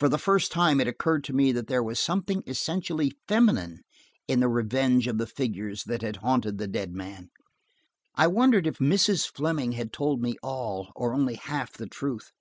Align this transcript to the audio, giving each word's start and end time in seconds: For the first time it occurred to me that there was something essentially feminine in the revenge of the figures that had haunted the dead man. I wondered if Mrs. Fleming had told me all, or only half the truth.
For 0.00 0.08
the 0.08 0.18
first 0.18 0.50
time 0.50 0.80
it 0.80 0.88
occurred 0.88 1.22
to 1.22 1.32
me 1.32 1.52
that 1.52 1.68
there 1.68 1.80
was 1.80 2.00
something 2.00 2.42
essentially 2.44 3.12
feminine 3.28 3.82
in 4.26 4.40
the 4.40 4.48
revenge 4.48 5.06
of 5.06 5.16
the 5.16 5.28
figures 5.28 5.84
that 5.84 6.02
had 6.02 6.16
haunted 6.16 6.58
the 6.58 6.66
dead 6.66 6.92
man. 6.92 7.30
I 8.16 8.26
wondered 8.26 8.66
if 8.66 8.78
Mrs. 8.78 9.32
Fleming 9.32 9.70
had 9.70 9.92
told 9.92 10.20
me 10.20 10.34
all, 10.42 10.90
or 10.96 11.14
only 11.14 11.36
half 11.36 11.74
the 11.74 11.86
truth. 11.86 12.32